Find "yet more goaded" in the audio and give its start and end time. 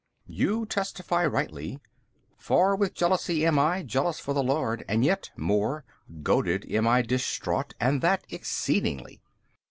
5.05-6.65